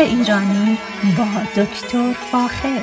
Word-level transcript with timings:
ایرانی 0.00 0.78
با 1.18 1.62
دکتر 1.62 2.12
فاخر. 2.32 2.80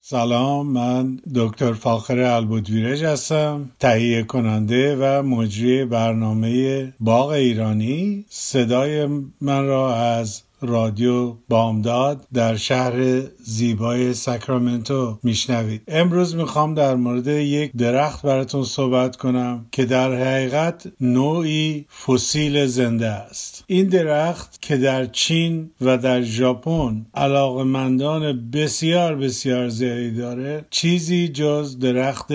سلام 0.00 0.66
من 0.66 1.20
دکتر 1.34 1.72
فاخر 1.72 2.18
البودویرج 2.20 3.04
هستم 3.04 3.70
تهیه 3.80 4.22
کننده 4.22 4.96
و 5.00 5.22
مجری 5.22 5.84
برنامه 5.84 6.92
باغ 7.00 7.28
ایرانی. 7.28 8.24
صدای 8.28 9.06
من 9.40 9.66
را 9.66 9.96
از 9.96 10.42
رادیو 10.60 11.34
بامداد 11.48 12.26
در 12.34 12.56
شهر 12.56 13.20
زیبای 13.44 14.14
ساکرامنتو 14.14 15.18
میشنوید. 15.22 15.82
امروز 15.88 16.34
می‌خوام 16.34 16.74
در 16.74 16.94
مورد 16.94 17.26
یک 17.26 17.72
درخت 17.72 18.22
براتون 18.22 18.64
صحبت 18.64 19.16
کنم 19.16 19.66
که 19.72 19.84
در 19.84 20.14
حقیقت 20.14 20.86
نوعی 21.00 21.86
فسیل 22.06 22.66
زنده 22.66 23.06
است. 23.06 23.64
این 23.66 23.86
درخت 23.86 24.62
که 24.62 24.76
در 24.76 25.06
چین 25.06 25.70
و 25.80 25.98
در 25.98 26.22
ژاپن 26.22 27.06
علاقمندان 27.14 28.50
بسیار 28.50 29.16
بسیار 29.16 29.68
زیادی 29.68 30.10
داره 30.10 30.64
چیزی 30.70 31.28
جز 31.28 31.78
درخت 31.78 32.32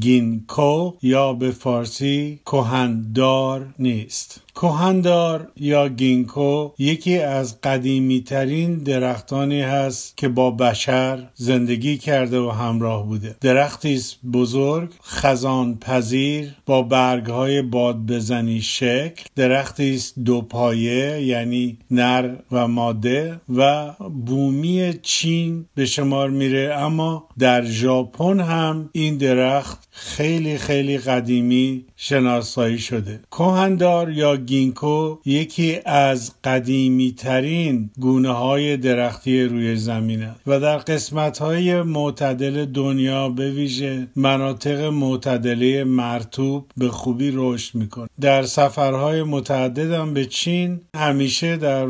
گینکو 0.00 0.92
یا 1.02 1.32
به 1.32 1.50
فارسی 1.50 2.40
کهندار 2.46 3.66
نیست. 3.78 4.40
کهندار 4.58 5.48
یا 5.56 5.88
گینکو 5.88 6.70
یکی 6.78 7.18
از 7.18 7.60
قدیمی 7.60 8.20
ترین 8.20 8.78
درختانی 8.78 9.62
هست 9.62 10.16
که 10.16 10.28
با 10.28 10.50
بشر 10.50 11.28
زندگی 11.34 11.98
کرده 11.98 12.40
و 12.40 12.50
همراه 12.50 13.06
بوده. 13.06 13.36
درختی 13.40 13.94
است 13.94 14.18
بزرگ 14.32 14.90
خزان 15.02 15.78
پذیر 15.78 16.54
با 16.66 16.82
برگ 16.82 17.26
های 17.26 17.62
باد 17.62 18.06
بزنی 18.06 18.60
شکل. 18.60 19.24
درختی 19.36 19.94
است 19.94 20.18
دو 20.18 20.42
پایه 20.42 21.22
یعنی 21.22 21.78
نر 21.90 22.34
و 22.52 22.68
ماده 22.68 23.40
و 23.56 23.92
بومی 24.26 24.94
چین 25.02 25.66
به 25.74 25.86
شمار 25.86 26.30
میره. 26.30 26.74
اما 26.74 27.28
در 27.38 27.64
ژاپن 27.64 28.40
هم 28.40 28.90
این 28.92 29.16
درخت 29.18 29.87
خیلی 30.00 30.58
خیلی 30.58 30.98
قدیمی 30.98 31.84
شناسایی 31.96 32.78
شده. 32.78 33.20
کوهندار 33.30 34.10
یا 34.10 34.36
گینکو 34.36 35.16
یکی 35.24 35.78
از 35.84 36.32
قدیمی 36.44 37.12
ترین 37.12 37.90
گونه 38.00 38.30
های 38.32 38.76
درختی 38.76 39.42
روی 39.42 39.76
زمین 39.76 40.22
است 40.22 40.40
و 40.46 40.60
در 40.60 40.76
قسمت 40.76 41.38
های 41.38 41.82
معتدل 41.82 42.64
دنیا 42.64 43.28
به 43.28 43.50
ویژه 43.50 44.08
مناطق 44.16 44.80
معتدله 44.80 45.84
مرتوب 45.84 46.66
به 46.76 46.88
خوبی 46.88 47.32
رشد 47.34 47.74
می‌کنه. 47.74 48.08
در 48.20 48.42
سفرهای 48.42 49.22
متعددم 49.22 50.14
به 50.14 50.24
چین 50.24 50.80
همیشه 50.96 51.56
در 51.56 51.86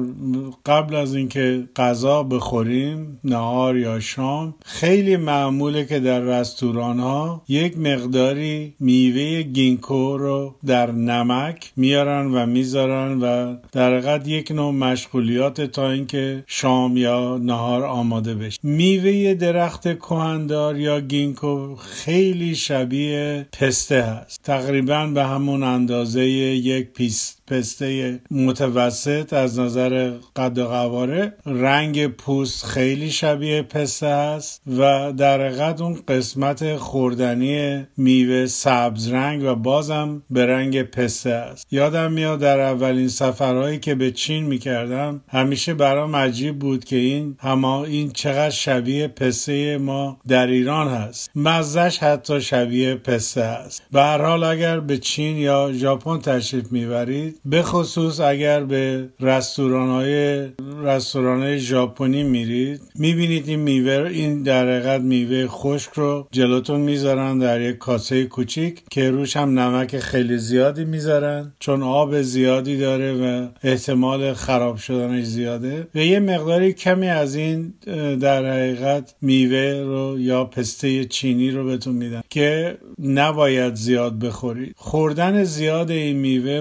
قبل 0.67 0.95
از 0.95 1.15
اینکه 1.15 1.65
غذا 1.77 2.23
بخوریم 2.23 3.21
نهار 3.25 3.77
یا 3.77 4.01
شام 4.01 4.55
خیلی 4.65 5.17
معموله 5.17 5.85
که 5.85 6.01
در 6.01 6.21
رستوران 6.21 6.99
ها 6.99 7.43
یک 7.49 7.79
مقداری 7.99 8.75
میوه 8.81 9.43
گینکو 9.43 10.19
رو 10.19 10.55
در 10.67 10.91
نمک 10.91 11.73
میارن 11.77 12.35
و 12.35 12.47
می‌ذارن 12.47 13.21
و 13.21 13.57
در 13.73 14.27
یک 14.27 14.51
نوع 14.51 14.73
مشغولیات 14.73 15.61
تا 15.61 15.91
اینکه 15.91 16.45
شام 16.47 16.97
یا 16.97 17.39
نهار 17.43 17.85
آماده 17.85 18.35
بشه. 18.35 18.59
میوه 18.63 19.35
درخت 19.35 19.99
کهندار 19.99 20.79
یا 20.79 21.01
گینکو 21.01 21.77
خیلی 21.77 22.55
شبیه 22.55 23.47
پسته 23.53 24.03
هست. 24.03 24.41
تقریبا 24.43 25.07
به 25.07 25.25
همون 25.25 25.63
اندازه 25.63 26.25
یک 26.25 26.87
پیست. 26.93 27.38
پسته 27.51 28.21
متوسط 28.31 29.33
از 29.33 29.59
نظر 29.59 30.13
قد 30.37 30.59
و 30.59 30.65
قواره. 30.65 31.33
رنگ 31.47 32.07
پوست 32.07 32.65
خیلی 32.65 33.11
شبیه 33.11 33.63
پسته 33.63 34.07
است 34.07 34.63
و 34.79 35.13
در 35.13 35.47
حقیقت 35.47 35.81
اون 35.81 35.99
قسمت 36.09 36.77
خوردنی 36.77 37.87
میوه 37.97 38.47
سبز 38.47 39.09
رنگ 39.09 39.43
و 39.45 39.55
بازم 39.55 40.23
به 40.31 40.47
رنگ 40.47 40.83
پسته 40.83 41.31
است. 41.31 41.67
یادم 41.71 42.13
میاد 42.13 42.39
در 42.41 42.61
اولین 42.61 43.09
سفرهایی 43.09 43.79
که 43.79 43.95
به 43.95 44.11
چین 44.11 44.45
می‌کردم 44.45 45.21
همیشه 45.29 45.75
برام 45.75 46.17
عجیب 46.17 46.59
بود 46.59 46.85
که 46.85 46.97
این 46.97 47.37
هما 47.41 47.85
این 47.85 48.11
چقدر 48.11 48.51
شبیه 48.51 49.09
پسته 49.09 49.79
ما 49.79 50.19
در 50.29 50.47
ایران 50.47 50.89
هست. 50.89 51.31
مزش 51.35 51.99
حتی 51.99 52.41
شبیه 52.41 52.95
پسته 52.95 53.41
است. 53.41 53.83
به 53.93 54.01
هر 54.03 54.23
حال 54.23 54.45
اگر 54.45 54.81
به 54.81 54.99
چین 54.99 55.37
یا 55.37 55.71
ژاپن 55.73 56.19
تشریف 56.19 56.73
می‌برید 56.73 57.38
به 57.45 57.63
خصوص 57.63 58.21
اگر 58.21 58.65
به 58.65 59.09
رستوران 59.21 59.89
های 59.89 60.47
رستوران 60.83 61.57
ژاپنی 61.57 62.23
میرید 62.23 62.81
می‌بینید 62.95 63.49
این 63.49 63.61
میوه 63.61 64.09
این 64.11 64.43
در 64.43 64.69
حقیقت 64.69 65.01
میوه 65.01 65.47
خشک 65.47 65.91
رو 65.95 66.29
جلوتون 66.33 66.81
می‌ذارن 66.81 67.39
در 67.39 67.61
یک 67.61 67.79
کاسه 67.79 68.25
کوچیک 68.25 68.83
که 68.91 69.11
روش 69.11 69.37
هم 69.37 69.59
نمک 69.59 69.99
خیلی 69.99 70.39
زیادی 70.39 70.85
می‌ذارن 70.85 71.53
چون 71.59 71.83
آب 71.83 72.23
زیادی 72.23 72.77
داره 72.77 73.13
و 73.13 73.49
احتمال 73.63 74.33
خراب 74.33 74.77
شدنش 74.77 75.25
زیاده 75.25 75.89
و 75.95 75.99
یه 75.99 76.21
مقداری 76.21 76.73
کمی 76.73 77.09
از 77.09 77.35
این 77.35 77.75
در 78.21 78.53
حقیقت 78.53 79.15
میوه 79.23 79.83
رو 79.85 80.17
یا 80.21 80.45
پسته 80.45 81.05
چینی 81.05 81.51
رو 81.51 81.65
بهتون 81.65 81.95
میدن 81.95 82.23
که 82.31 82.79
نباید 82.99 83.75
زیاد 83.75 84.19
بخورید. 84.19 84.75
خوردن 84.77 85.45
زیاد 85.45 85.91
این 85.91 86.17
میوه 86.17 86.61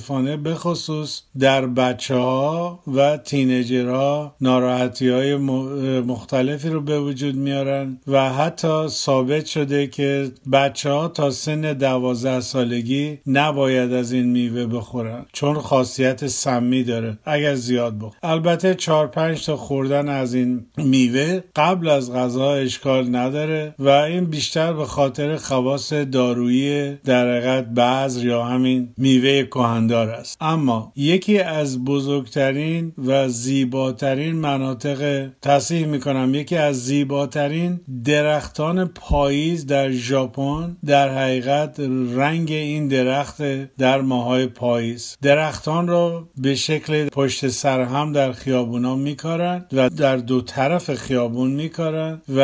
متاسفانه 0.00 0.36
به 0.36 0.54
خصوص 0.54 1.22
در 1.38 1.66
بچه 1.66 2.14
ها 2.14 2.80
و 2.86 3.16
تینجرها 3.16 4.34
ناراحتی 4.40 5.08
های 5.08 5.36
مختلفی 6.00 6.68
رو 6.68 6.80
به 6.80 7.00
وجود 7.00 7.36
میارن 7.36 7.98
و 8.06 8.32
حتی 8.32 8.88
ثابت 8.88 9.46
شده 9.46 9.86
که 9.86 10.30
بچه 10.52 10.90
ها 10.90 11.08
تا 11.08 11.30
سن 11.30 11.72
دوازده 11.72 12.40
سالگی 12.40 13.18
نباید 13.26 13.92
از 13.92 14.12
این 14.12 14.26
میوه 14.26 14.66
بخورن 14.66 15.26
چون 15.32 15.54
خاصیت 15.54 16.26
سمی 16.26 16.84
داره. 16.84 17.18
اگر 17.24 17.54
زیاد 17.54 17.98
بخور 17.98 18.12
البته 18.22 18.74
چهار 18.74 19.06
پنج 19.06 19.46
تا 19.46 19.56
خوردن 19.56 20.08
از 20.08 20.34
این 20.34 20.66
میوه 20.76 21.40
قبل 21.56 21.88
از 21.88 22.12
غذا 22.12 22.52
اشکال 22.52 23.16
نداره 23.16 23.74
و 23.78 23.88
این 23.88 24.24
بیشتر 24.24 24.72
به 24.72 24.84
خاطر 24.84 25.36
خواص 25.36 25.92
دارویی 25.92 26.94
در 26.94 27.30
حقیقت 27.30 27.64
بعض 27.64 28.24
یا 28.24 28.44
همین 28.44 28.88
میوه 28.96 29.42
کهندار 29.90 30.10
است. 30.10 30.36
اما 30.40 30.92
یکی 30.96 31.38
از 31.38 31.84
بزرگترین 31.84 32.92
و 33.06 33.28
زیباترین 33.28 34.36
مناطق 34.36 35.28
تصحیح 35.42 35.86
می‌کنم. 35.86 36.34
یکی 36.34 36.56
از 36.56 36.84
زیباترین 36.84 37.80
درختان 38.04 38.84
پاییز 38.84 39.66
در 39.66 39.90
ژاپن 39.90 40.76
در 40.86 41.18
حقیقت 41.18 41.80
رنگ 42.14 42.52
این 42.52 42.88
درخت 42.88 43.42
در 43.76 44.00
ماهای 44.00 44.46
پاییز. 44.46 45.16
درختان 45.22 45.88
را 45.88 46.28
به 46.36 46.54
شکل 46.54 47.08
پشت 47.08 47.48
سر 47.48 47.80
هم 47.80 48.12
در 48.12 48.32
خیابونا 48.32 48.96
میکارن 48.96 49.66
و 49.72 49.90
در 49.90 50.16
دو 50.16 50.40
طرف 50.40 50.94
خیابون 50.94 51.50
میکارن 51.50 52.22
و 52.36 52.40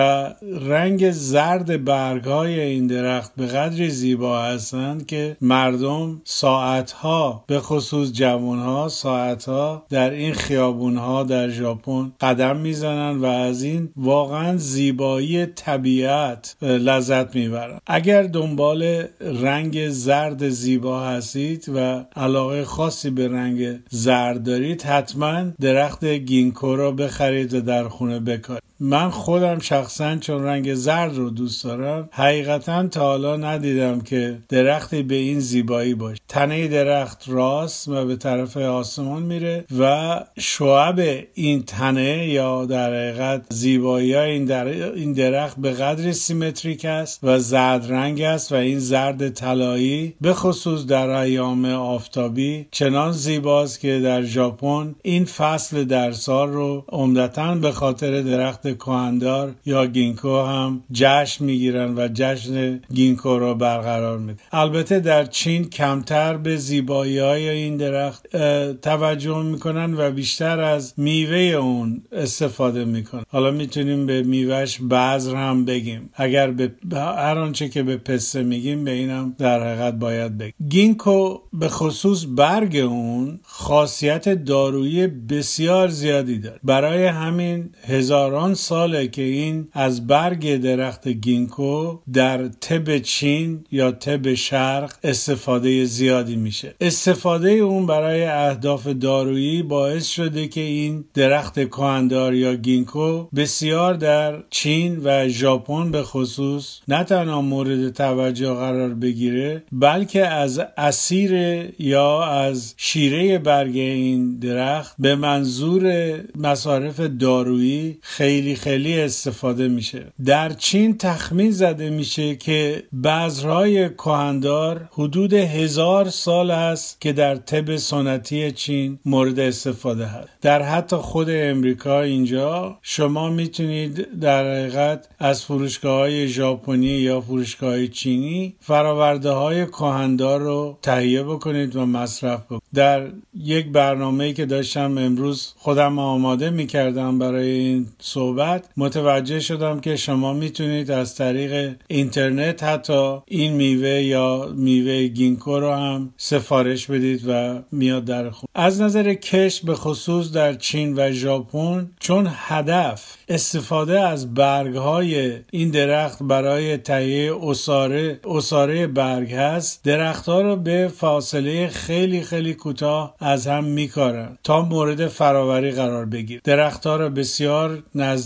رنگ 0.61 1.11
زرد 1.11 1.85
برگ 1.85 2.25
های 2.25 2.61
این 2.61 2.87
درخت 2.87 3.33
به 3.37 3.47
قدری 3.47 3.91
زیبا 3.91 4.43
هستند 4.43 5.07
که 5.07 5.37
مردم 5.41 6.21
ساعتها 6.25 7.36
به 7.47 7.61
خصوص 7.61 8.13
جوان 8.13 8.59
ها 8.59 8.89
ساعتها 8.89 9.87
در 9.89 10.11
این 10.11 10.33
خیابون 10.33 10.97
ها 10.97 11.23
در 11.23 11.49
ژاپن 11.49 12.13
قدم 12.21 12.57
می‌زنن 12.57 13.19
و 13.19 13.25
از 13.25 13.63
این 13.63 13.89
واقعا 13.97 14.57
زیبایی 14.57 15.47
طبیعت 15.47 16.57
لذت 16.63 17.35
می‌برن. 17.37 17.79
اگر 17.87 18.23
دنبال 18.23 19.05
رنگ 19.21 19.89
زرد 19.89 20.49
زیبا 20.49 21.01
هستید 21.01 21.71
و 21.75 22.05
علاقه 22.17 22.65
خاصی 22.65 23.11
به 23.11 23.29
رنگ 23.29 23.79
زرد 23.91 24.43
دارید 24.43 24.83
حتما 24.83 25.45
درخت 25.61 26.05
گینکو 26.05 26.77
را 26.77 26.93
بخرید 26.93 27.55
و 27.55 27.61
در 27.61 27.89
خونه 27.89 28.21
بکارید. 28.21 28.66
من 28.81 29.11
خودم 29.11 29.59
شخصا 29.59 30.17
چون 30.17 30.45
رنگ 30.45 30.75
زرد 30.75 31.17
رو 31.17 31.31
دوست 31.31 31.65
دارم 31.65 32.09
حقیقتا 32.13 32.89
تا 32.89 33.01
حالا 33.01 33.37
ندیدم 33.37 34.01
که 34.01 34.39
درختی 34.49 35.03
به 35.03 35.15
این 35.15 35.41
زیبایی 35.41 35.95
باشه 35.95 36.21
تنه 36.29 36.69
درخت 36.69 37.25
راست 37.27 37.89
و 37.89 38.07
به 38.07 38.17
طرف 38.17 38.57
آسمان 38.57 39.23
میره 39.23 39.65
و 39.79 40.21
شعب 40.39 41.25
این 41.35 41.63
تنه 41.63 42.29
یا 42.29 42.65
در 42.65 42.95
حقیقت 42.95 43.43
زیبایی. 43.49 44.17
این 44.17 45.13
درخت 45.13 45.57
به 45.57 45.71
قدری 45.71 46.13
symmetric 46.13 46.85
است 46.85 47.19
و 47.23 47.39
زرد 47.39 47.93
رنگ 47.93 48.21
است 48.21 48.53
و 48.53 48.55
این 48.55 48.79
زرد 48.79 49.29
طلایی 49.29 50.15
به 50.21 50.35
خصوص 50.35 50.87
در 50.87 51.09
ایام 51.09 51.65
آفتابی 51.65 52.67
چنان 52.71 53.13
زیباست 53.13 53.81
که 53.81 54.01
در 54.01 54.23
ژاپن 54.23 54.95
این 55.03 55.25
فصل 55.25 55.85
در 55.85 56.13
سال 56.13 56.49
رو 56.49 56.85
عمدتا 56.89 57.55
به 57.55 57.73
خاطر 57.73 58.23
درخت 58.23 58.66
درخت 58.73 59.55
یا 59.67 59.87
گینکو 59.87 60.43
هم 60.43 60.83
جشن 60.93 61.45
می‌گیرن 61.45 61.99
و 61.99 62.09
جشن 62.15 62.81
گینکو 62.95 63.39
رو 63.39 63.55
برقرار 63.55 64.19
میدن. 64.19 64.39
البته 64.53 65.01
در 65.01 65.25
چین 65.25 65.65
کمتر 65.65 66.37
به 66.37 66.57
زیبایی 66.57 67.19
های 67.19 67.49
این 67.49 67.77
درخت 67.77 68.37
توجه 68.83 69.43
می‌کنن 69.43 69.95
و 69.95 70.11
بیشتر 70.11 70.61
از 70.61 70.95
میوه 70.97 71.37
اون 71.39 72.03
استفاده 72.13 72.85
می‌کنن. 72.85 73.25
حالا 73.29 73.51
می‌تونیم 73.51 74.07
به 74.07 74.23
میوهش 74.23 74.79
بذر 74.91 75.35
هم 75.37 75.65
بگیم. 75.65 76.11
اگر 76.15 76.51
به 76.51 76.73
هر 76.93 77.39
آنچه 77.39 77.69
که 77.69 77.83
به 77.83 77.97
پسته 77.97 78.43
میگیم 78.43 78.85
به 78.85 78.91
اینم 78.91 79.35
در 79.39 79.63
حقیقت 79.63 79.95
باید 79.95 80.39
بگیم. 80.39 80.55
گینکو 80.69 81.39
به 81.53 81.69
خصوص 81.69 82.27
برگ 82.37 82.77
اون 82.77 83.41
خاصیت 83.43 84.29
دارویی 84.29 85.07
بسیار 85.07 85.89
زیادی 85.89 86.39
داره. 86.39 86.61
برای 86.65 87.07
همین 87.07 87.71
هزاران 87.87 88.55
ساله 88.57 89.09
که 89.09 89.23
این 89.23 89.69
از 89.73 90.07
برگ 90.07 90.57
درخت 90.57 91.09
گینکو 91.09 91.99
در 92.13 92.49
طب 92.49 92.99
چین 92.99 93.65
یا 93.73 93.93
طب 93.93 94.35
شرق 94.35 94.93
استفاده 95.05 95.85
زیادی 95.85 96.37
میشه. 96.37 96.75
استفاده 96.81 97.51
اون 97.51 97.87
برای 97.87 98.25
اهداف 98.25 98.87
دارویی 98.87 99.63
باعث 99.63 100.07
شده 100.07 100.49
که 100.49 100.61
این 100.61 101.05
درخت 101.15 101.69
کهندار 101.69 102.35
یا 102.35 102.55
گینکو 102.55 103.27
بسیار 103.37 103.95
در 103.95 104.43
چین 104.51 105.01
و 105.05 105.29
ژاپن 105.29 105.91
به 105.91 106.03
خصوص 106.03 106.81
نه 106.89 107.05
تنها 107.05 107.43
مورد 107.43 107.89
توجه 107.93 108.55
قرار 108.55 108.95
بگیره 108.95 109.63
بلکه 109.73 110.27
از 110.27 110.61
اسیر 110.77 111.33
یا 111.79 112.23
از 112.25 112.75
شیره 112.77 113.39
برگ 113.39 113.77
این 113.77 114.39
درخت 114.39 114.95
به 114.99 115.17
منظور 115.17 116.15
مصارف 116.37 117.01
دارویی 117.01 117.99
خیلی 118.03 118.46
خیلی 118.55 119.01
استفاده 119.01 119.69
میشه. 119.69 120.07
در 120.25 120.53
چین 120.53 120.99
تخمین 120.99 121.51
زده 121.51 121.91
میشه 121.91 122.37
که 122.37 122.83
بذرهای 123.05 123.89
کهندار 123.89 124.89
حدود 124.93 125.33
هزار 125.33 126.09
سال 126.09 126.51
است 126.51 127.01
که 127.01 127.13
در 127.13 127.37
طب 127.37 127.77
سنتی 127.77 128.53
چین 128.53 128.99
مورد 129.05 129.41
استفاده 129.41 130.07
هست. 130.07 130.29
در 130.41 130.63
حتی 130.63 130.97
خود 130.97 131.27
امریکا 131.31 132.01
اینجا 132.01 132.79
شما 132.83 133.31
می‌تونید 133.31 134.21
در 134.21 134.45
حقیقت 134.45 135.09
از 135.19 135.45
فروشگاه 135.45 135.99
های 135.99 136.29
ژاپنی 136.29 136.87
یا 136.87 137.21
فروشگاه 137.21 137.71
های 137.71 137.89
چینی 137.89 138.55
فراورده 138.61 139.31
های 139.31 139.67
کهندار 139.67 140.41
رو 140.41 140.79
تهیه 140.83 141.23
بکنید 141.23 141.77
و 141.77 141.87
مصرف 141.87 142.45
بکنید. 142.45 142.63
در 142.75 143.07
یک 143.35 143.67
برنامه 143.67 144.33
که 144.33 144.47
داشتم 144.47 144.99
امروز 144.99 145.55
خودم 145.59 145.99
آماده 145.99 146.51
می‌کردم 146.51 147.19
برای 147.19 147.51
این 147.51 147.87
صحبت 147.99 148.36
متوجه 148.77 149.41
شدم 149.41 149.81
که 149.81 149.97
شما 149.97 150.33
می‌تونید 150.33 150.91
از 150.91 151.15
طریق 151.15 151.77
اینترنت 151.89 152.63
حتی 152.63 153.19
این 153.27 153.53
میوه 153.53 153.89
یا 153.89 154.53
میوه 154.57 155.07
گینکو 155.07 155.61
رو 155.61 155.73
هم 155.73 156.15
سفارش 156.17 156.87
بدید 156.87 157.29
و 157.29 157.63
میاد 157.73 158.05
در 158.05 158.31
خون 158.31 158.49
از 158.55 158.81
نظر 158.81 159.15
کش 159.15 159.61
به 159.61 159.75
خصوص 159.75 160.33
در 160.33 160.55
چین 160.55 160.95
و 160.97 161.13
ژاپن 161.13 161.91
چون 162.01 162.29
هدف 162.31 163.17
استفاده 163.29 164.01
از 164.01 164.35
برگ 164.35 164.77
های 164.77 165.33
این 165.51 165.71
درخت 165.71 166.23
برای 166.23 166.77
تهیه 166.77 167.33
اساره 167.43 168.21
اساره 168.25 168.87
برگ 168.87 169.33
هست 169.33 169.85
درخت 169.85 170.27
ها 170.27 170.41
رو 170.41 170.57
به 170.57 170.91
فاصله 170.97 171.69
خیلی 171.69 172.23
خیلی 172.23 172.55
کوتاه 172.55 173.15
از 173.21 173.47
هم 173.47 173.65
میکارن 173.65 174.39
تا 174.45 174.63
مورد 174.63 175.07
فراوری 175.07 175.71
قرار 175.71 176.05
بگیر 176.05 176.41
درخت 176.45 176.87
ها 176.87 176.97
رو 176.97 177.11
بسیار 177.11 177.83
نزدیک 177.95 178.26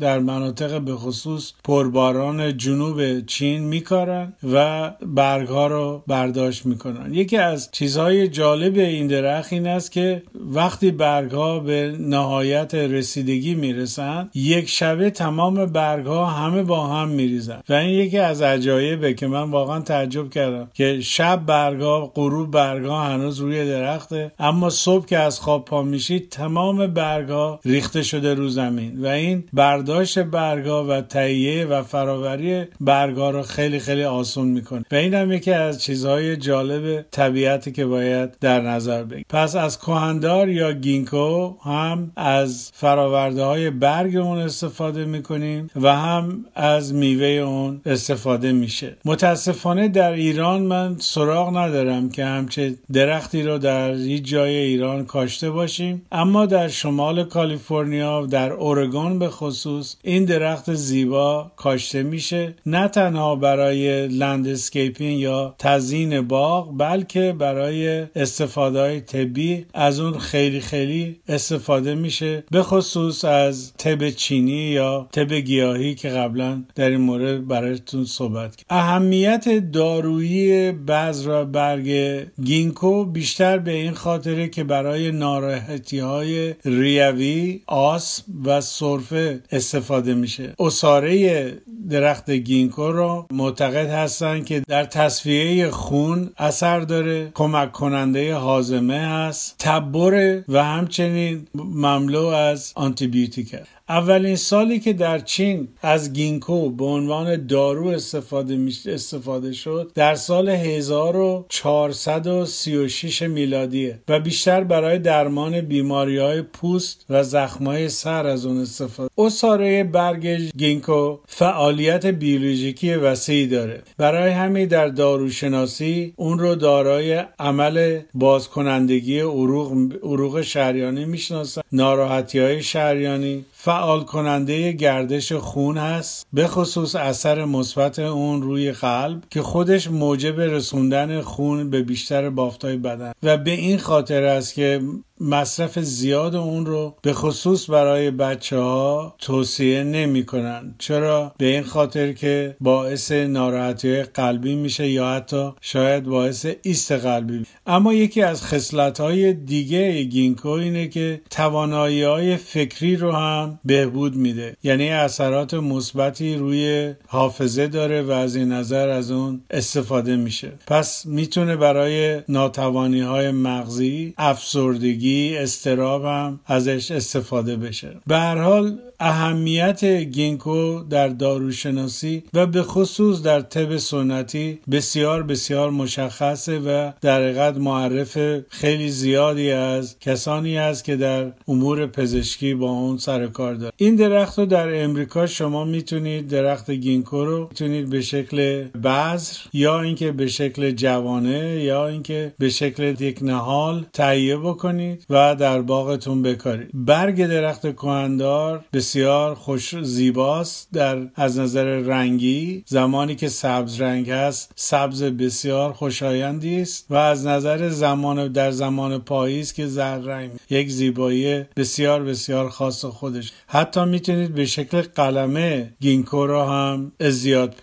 در 0.00 0.18
مناطق 0.18 0.80
به 0.80 0.94
خصوص 0.94 1.52
پرباران 1.64 2.56
جنوب 2.56 3.26
چین 3.26 3.62
میکارن 3.62 4.32
و 4.52 4.90
برگ 5.06 5.48
ها 5.48 5.66
رو 5.66 6.02
برداشت 6.06 6.66
می‌کنن. 6.66 7.14
یکی 7.14 7.36
از 7.36 7.68
چیزهای 7.72 8.28
جالب 8.28 8.78
این 8.78 9.06
درخت 9.06 9.52
این 9.52 9.66
است 9.66 9.92
که 9.92 10.22
وقتی 10.34 10.90
برگ 10.90 11.30
ها 11.30 11.58
به 11.58 11.96
نهایت 12.00 12.74
رسیدگی 12.74 13.54
می‌رسن 13.54 14.30
یک 14.34 14.68
شبه 14.68 15.10
تمام 15.10 15.66
برگ 15.66 16.06
ها 16.06 16.26
همه 16.26 16.62
با 16.62 16.86
هم 16.86 17.08
میریزن. 17.08 17.62
و 17.68 17.72
این 17.72 17.90
یکی 17.90 18.18
از 18.18 18.42
عجایبه 18.42 19.14
که 19.14 19.26
من 19.26 19.50
واقعا 19.50 19.80
تعجب 19.80 20.30
کردم 20.30 20.70
که 20.74 21.00
شب 21.00 21.46
برگ 21.46 21.80
ها 21.80 22.12
غروب 22.14 22.50
برگ 22.50 22.84
ها 22.84 23.04
هنوز 23.04 23.38
روی 23.38 23.66
درخته 23.66 24.32
اما 24.38 24.70
صبح 24.70 25.06
که 25.06 25.18
از 25.18 25.40
خواب 25.40 25.64
پا 25.64 25.82
میشید 25.82 26.28
تمام 26.28 26.86
برگ 26.86 27.28
ها 27.28 27.60
ریخته 27.64 28.02
شده 28.02 28.34
رو 28.34 28.48
زمین. 28.48 29.02
و 29.02 29.06
این 29.06 29.35
برداشت 29.52 30.18
برگ 30.18 30.66
ها 30.66 30.84
و 30.84 31.00
تهیه 31.00 31.64
و 31.64 31.82
فراوری 31.82 32.64
برگ 32.80 33.16
ها 33.16 33.30
رو 33.30 33.42
خیلی 33.42 33.78
خیلی 33.78 34.04
آسون 34.04 34.48
می‌کنه. 34.48 34.84
و 34.92 34.94
این 34.94 35.14
هم 35.14 35.32
یکی 35.32 35.52
از 35.52 35.82
چیزهای 35.82 36.36
جالب 36.36 37.04
طبیعتی 37.10 37.72
که 37.72 37.86
باید 37.86 38.38
در 38.40 38.60
نظر 38.60 39.04
بگیریم 39.04 39.24
پس 39.28 39.56
از 39.56 39.78
کهندار 39.78 40.48
یا 40.48 40.72
گینکو 40.72 41.54
هم 41.62 42.12
از 42.16 42.70
فراورده 42.74 43.42
های 43.44 43.70
برگ 43.70 44.16
اون 44.16 44.38
استفاده 44.38 45.04
می‌کنیم 45.04 45.70
و 45.76 45.96
هم 45.96 46.44
از 46.54 46.94
میوه 46.94 47.26
اون 47.26 47.80
استفاده 47.86 48.52
میشه. 48.52 48.96
متاسفانه 49.04 49.88
در 49.88 50.12
ایران 50.12 50.62
من 50.62 50.96
سراغ 50.98 51.56
ندارم 51.56 52.08
که 52.08 52.24
همچه 52.24 52.74
درختی 52.92 53.42
رو 53.42 53.58
در 53.58 53.94
هیچ 53.94 54.22
جای 54.22 54.56
ایران 54.56 55.04
کاشته 55.04 55.50
باشیم. 55.50 56.02
اما 56.12 56.46
در 56.46 56.68
شمال 56.68 57.24
کالیفرنیا 57.24 58.26
در 58.26 58.52
اورگون 58.52 59.15
به 59.18 59.28
خصوص 59.28 59.96
این 60.02 60.24
درخت 60.24 60.74
زیبا 60.74 61.52
کاشته 61.56 62.02
میشه 62.02 62.54
نه 62.66 62.88
تنها 62.88 63.36
برای 63.36 64.08
landscaping 64.08 65.20
یا 65.20 65.54
تزیین 65.58 66.20
باغ 66.20 66.76
بلکه 66.76 67.34
برای 67.38 68.06
استفاده 68.16 68.80
های 68.80 69.00
طبی 69.00 69.66
از 69.74 70.00
اون 70.00 70.18
خیلی 70.18 70.60
خیلی 70.60 71.20
استفاده 71.28 71.94
میشه. 71.94 72.44
به 72.50 72.62
خصوص 72.62 73.24
از 73.24 73.72
طب 73.76 74.10
چینی 74.10 74.52
یا 74.52 75.08
طب 75.12 75.32
گیاهی 75.32 75.94
که 75.94 76.08
قبلا 76.08 76.62
در 76.74 76.90
این 76.90 77.00
مورد 77.00 77.46
برایتون 77.46 78.04
صحبت 78.04 78.56
کرد 78.56 78.66
اهمیت 78.70 79.72
دارویی 79.72 80.72
بذر 80.72 81.44
برگ 81.44 82.20
گینکو 82.44 83.04
بیشتر 83.04 83.58
به 83.58 83.70
این 83.70 83.92
خاطره 83.92 84.48
که 84.48 84.64
برای 84.64 85.12
ناراحتی 85.12 85.98
های 85.98 86.54
ریوی 86.64 87.60
آسم 87.66 88.22
و 88.44 88.60
سرفه 88.60 89.05
استفاده 89.52 90.14
میشه. 90.14 90.54
عصاره 90.58 91.52
درخت 91.90 92.30
گینکو 92.30 92.92
رو 92.92 93.26
معتقد 93.30 93.90
هستن 93.90 94.44
که 94.44 94.62
در 94.68 94.84
تصفیه 94.84 95.70
خون 95.70 96.30
اثر 96.36 96.80
داره 96.80 97.30
کمک 97.34 97.72
کننده 97.72 98.34
هاضمه 98.34 98.98
هست 98.98 99.54
تب‌بره 99.58 100.44
و 100.48 100.64
همچنین 100.64 101.46
مملو 101.54 102.26
از 102.26 102.72
آنتیبیوتیک 102.74 103.54
هست 103.54 103.75
اولین 103.88 104.36
سالی 104.36 104.80
که 104.80 104.92
در 104.92 105.18
چین 105.18 105.68
از 105.82 106.12
گینکو 106.12 106.70
به 106.70 106.84
عنوان 106.84 107.46
دارو 107.46 107.86
استفاده, 107.86 108.68
استفاده 108.86 109.52
شد 109.52 109.90
در 109.94 110.14
سال 110.14 110.48
1436 110.48 113.22
میلادیه 113.22 113.98
و 114.08 114.20
بیشتر 114.20 114.64
برای 114.64 114.98
درمان 114.98 115.60
بیماری 115.60 116.18
های 116.18 116.42
پوست 116.42 117.06
و 117.10 117.22
زخمای 117.22 117.88
سر 117.88 118.26
از 118.26 118.46
اون 118.46 118.60
استفاده. 118.60 119.10
عصاره 119.18 119.84
برگ 119.84 120.50
گینکو 120.56 121.18
فعالیت 121.26 122.06
بیولوژیکی 122.06 122.94
وسیعی 122.94 123.46
داره. 123.46 123.82
برای 123.98 124.30
همین 124.30 124.68
در 124.68 124.88
داروشناسی 124.88 126.12
اون 126.16 126.38
رو 126.38 126.54
دارای 126.54 127.24
عمل 127.38 128.00
بازکنندگی 128.14 129.20
عروق, 129.20 129.72
عروق 130.02 130.42
شریانی 130.42 131.04
می‌شناسن 131.04 131.62
ناراحتی 131.72 132.38
های 132.38 132.62
شریانی 132.62 133.44
فعال 133.66 134.04
کننده 134.04 134.72
گردش 134.72 135.32
خون 135.32 135.78
هست 135.78 136.26
به 136.32 136.46
خصوص 136.46 136.94
اثر 136.94 137.44
مثبت 137.44 137.98
اون 137.98 138.42
روی 138.42 138.72
قلب 138.72 139.22
که 139.30 139.42
خودش 139.42 139.90
موجب 139.90 140.40
رسوندن 140.40 141.20
خون 141.20 141.70
به 141.70 141.82
بیشتر 141.82 142.30
بافتای 142.30 142.76
بدن. 142.76 143.12
و 143.22 143.36
به 143.36 143.50
این 143.50 143.78
خاطر 143.78 144.24
است 144.24 144.54
که 144.54 144.80
مصرف 145.20 145.78
زیاد 145.78 146.34
اون 146.36 146.66
رو 146.66 146.94
به 147.02 147.12
خصوص 147.12 147.70
برای 147.70 148.10
بچه 148.10 148.58
ها 148.58 149.14
توصیه 149.18 149.84
نمی 149.84 150.26
کنن. 150.26 150.74
چرا؟ 150.78 151.32
به 151.38 151.46
این 151.46 151.62
خاطر 151.62 152.12
که 152.12 152.56
باعث 152.60 153.12
ناراحتی 153.12 154.02
قلبی 154.02 154.54
میشه 154.54 154.88
یا 154.88 155.08
حتی 155.08 155.52
شاید 155.60 156.04
باعث 156.04 156.46
ایست 156.62 156.92
قلبی 156.92 157.46
اما 157.66 157.94
یکی 157.94 158.22
از 158.22 158.42
خصلت 158.42 159.00
های 159.00 159.32
دیگه 159.32 160.02
گینکو 160.02 160.48
اینه 160.48 160.88
که 160.88 161.20
توانایی 161.30 162.02
های 162.02 162.36
فکری 162.36 162.96
رو 162.96 163.12
هم 163.12 163.58
بهبود 163.64 164.16
میده 164.16 164.56
یعنی 164.62 164.88
اثرات 164.88 165.54
مثبتی 165.54 166.34
روی 166.34 166.94
حافظه 167.06 167.66
داره 167.66 168.02
و 168.02 168.10
از 168.10 168.36
این 168.36 168.52
نظر 168.52 168.88
از 168.88 169.10
اون 169.10 169.40
استفاده 169.50 170.16
میشه 170.16 170.52
پس 170.66 171.06
می‌تونه 171.06 171.56
برای 171.56 172.20
ناتوانی 172.28 173.00
های 173.00 173.30
مغزی 173.30 174.14
افسردگی 174.18 175.05
استراب 175.38 176.04
هم 176.04 176.40
ازش 176.46 176.90
استفاده 176.90 177.56
بشه. 177.56 177.96
به 178.06 178.18
هر 178.18 178.38
حال 178.38 178.78
اهمیت 179.00 179.84
گینکو 179.84 180.82
در 180.90 181.08
داروشناسی 181.08 182.22
و 182.34 182.46
به 182.46 182.62
خصوص 182.62 183.22
در 183.22 183.40
طب 183.40 183.76
سنتی 183.76 184.58
بسیار 184.70 185.22
بسیار 185.22 185.70
مشخصه 185.70 186.58
و 186.58 186.92
در 187.00 187.22
حقیقت 187.22 187.56
معرف 187.56 188.18
خیلی 188.48 188.88
زیادی 188.88 189.50
از 189.50 189.98
کسانی 189.98 190.58
است 190.58 190.84
که 190.84 190.96
در 190.96 191.32
امور 191.48 191.86
پزشکی 191.86 192.54
با 192.54 192.70
اون 192.70 192.98
سر 192.98 193.17
و 193.17 193.26
کار 193.26 193.54
داره 193.54 193.72
این 193.76 193.94
درخت 193.94 194.38
رو 194.38 194.46
در 194.46 194.84
امریکا 194.84 195.26
شما 195.26 195.64
می‌تونید 195.64 196.28
درخت 196.28 196.70
گینکو 196.70 197.24
رو 197.24 197.46
می‌تونید 197.50 197.90
به 197.90 198.00
شکل 198.00 198.64
بذر 198.64 199.36
یا 199.52 199.80
اینکه 199.80 200.12
به 200.12 200.26
شکل 200.26 200.70
جوانه 200.70 201.62
یا 201.62 201.88
اینکه 201.88 202.34
به 202.38 202.48
شکل 202.48 202.94
یک 203.00 203.18
نهال 203.22 203.86
تهیه 203.92 204.36
بکنید. 204.36 204.95
و 205.10 205.34
در 205.34 205.62
باغتون 205.62 206.22
بکارید. 206.22 206.70
برگ 206.74 207.26
درخت 207.26 207.72
کهن‌دار 207.76 208.64
بسیار 208.72 209.34
خوش 209.34 209.82
زیباست. 209.82 210.68
در 210.72 210.98
از 211.14 211.38
نظر 211.38 211.64
رنگی 211.64 212.64
زمانی 212.66 213.14
که 213.14 213.28
سبز 213.28 213.80
رنگ 213.80 214.10
هست 214.10 214.52
سبز 214.56 215.02
بسیار 215.02 215.72
خوشایندی 215.72 216.60
است 216.60 216.86
و 216.90 216.94
از 216.94 217.26
نظر 217.26 217.68
زمان 217.68 218.32
در 218.32 218.50
زمان 218.50 218.98
پاییز 218.98 219.52
که 219.52 219.66
زرد 219.66 220.08
رنگ 220.08 220.30
یک 220.50 220.70
زیبایی 220.70 221.44
بسیار 221.56 222.04
بسیار 222.04 222.48
خاص 222.48 222.84
خودش. 222.84 223.32
حتی 223.46 223.84
می‌تونید 223.84 224.34
به 224.34 224.46
شکل 224.46 224.80
قلمه 224.80 225.72
گینکو 225.80 226.26
رو 226.26 226.42
هم 226.42 226.92
ازدیاد 227.00 227.54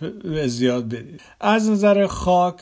ازیاد 0.42 0.88
برید 0.88 1.20
از 1.40 1.70
نظر 1.70 2.06
خاک 2.06 2.54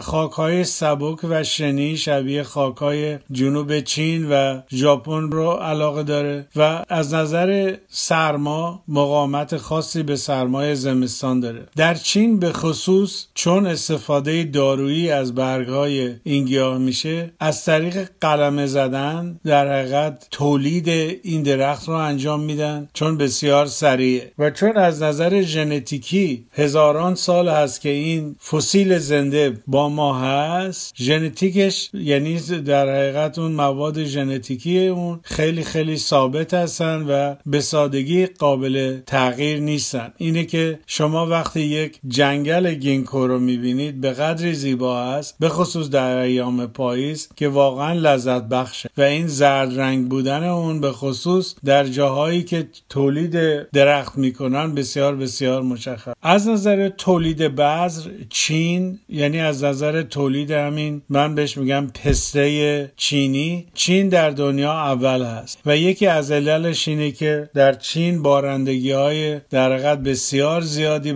خاک 0.00 0.32
های 0.32 0.64
سبک 0.64 1.18
و 1.24 1.44
شنی 1.44 1.96
شبیه 1.96 2.42
خاک 2.42 2.76
های 2.76 3.18
جنوب 3.32 3.80
چین 3.80 4.15
و 4.24 4.62
ژاپن 4.72 5.30
رو 5.30 5.50
علاقه 5.50 6.02
داره 6.02 6.46
و 6.56 6.84
از 6.88 7.14
نظر 7.14 7.76
سرما 7.88 8.82
مقاومت 8.88 9.56
خاصی 9.56 10.02
به 10.02 10.16
سرمای 10.16 10.74
زمستان 10.74 11.40
داره. 11.40 11.66
در 11.76 11.94
چین 11.94 12.38
به 12.38 12.52
خصوص 12.52 13.26
چون 13.34 13.66
استفاده 13.66 14.44
دارویی 14.44 15.10
از 15.10 15.34
برگهای 15.34 16.14
این 16.22 16.44
گیاه 16.44 16.78
میشه 16.78 17.32
از 17.40 17.64
طریق 17.64 18.08
قلمه 18.20 18.66
زدن 18.66 19.40
در 19.44 19.80
حقیقت 19.80 20.26
تولید 20.30 20.88
این 21.22 21.42
درخت 21.42 21.88
رو 21.88 21.94
انجام 21.94 22.40
میدن 22.40 22.88
چون 22.94 23.18
بسیار 23.18 23.66
سریعه. 23.66 24.32
و 24.38 24.50
چون 24.50 24.76
از 24.76 25.02
نظر 25.02 25.42
ژنتیکی 25.42 26.46
هزاران 26.52 27.14
سال 27.14 27.48
هست 27.48 27.80
که 27.80 27.88
این 27.88 28.36
فسیل 28.50 28.98
زنده 28.98 29.58
با 29.66 29.88
ما 29.88 30.18
هست 30.18 30.94
ژنتیکش 30.96 31.90
یعنی 31.94 32.40
در 32.40 32.88
حقیقت 32.88 33.38
اون 33.38 33.52
مواد 33.52 34.04
ژنتیکی 34.06 34.86
اون 34.86 35.20
خیلی 35.22 35.64
خیلی 35.64 35.96
ثابت 35.96 36.54
هستن 36.54 37.02
و 37.02 37.34
به 37.46 37.60
سادگی 37.60 38.26
قابل 38.26 39.00
تغییر 39.06 39.60
نیستن. 39.60 40.12
اینه 40.16 40.44
که 40.44 40.78
شما 40.86 41.26
وقتی 41.26 41.60
یک 41.60 41.98
جنگل 42.08 42.74
گینکو 42.74 43.26
رو 43.26 43.38
می‌بینید 43.38 44.00
به 44.00 44.10
قدری 44.12 44.54
زیبا 44.54 45.02
است 45.02 45.36
به 45.40 45.48
خصوص 45.48 45.90
در 45.90 46.16
ایام 46.16 46.66
پاییز 46.66 47.28
که 47.36 47.48
واقعا 47.48 47.92
لذت 47.92 48.42
بخشه. 48.42 48.90
و 48.96 49.02
این 49.02 49.26
زرد 49.26 49.80
رنگ 49.80 50.08
بودن 50.08 50.44
اون 50.44 50.80
به 50.80 50.92
خصوص 50.92 51.54
در 51.64 51.84
جاهایی 51.84 52.42
که 52.42 52.68
تولید 52.88 53.36
درخت 53.70 54.18
می‌کنن 54.18 54.74
بسیار 54.74 55.16
بسیار 55.16 55.62
مشخص. 55.62 56.12
از 56.22 56.48
نظر 56.48 56.88
تولید 56.88 57.38
بذر 57.38 58.10
چین 58.28 58.98
یعنی 59.08 59.40
از 59.40 59.64
نظر 59.64 60.02
تولید 60.02 60.50
همین 60.50 61.02
من 61.08 61.34
بهش 61.34 61.58
میگم 61.58 61.86
پسته 62.04 62.92
چینی. 62.96 63.66
چین 63.74 63.95
در 64.02 64.30
دنیا 64.30 64.72
اول 64.72 65.22
هست 65.22 65.58
و 65.66 65.76
یکی 65.76 66.06
از 66.06 66.30
عللش 66.30 66.88
اینه 66.88 67.10
که 67.10 67.50
در 67.54 67.72
چین 67.72 68.22
بارندگی 68.22 68.90
های 68.90 69.40
در 69.50 69.96
بسیار 69.96 70.60
زیادی 70.60 71.14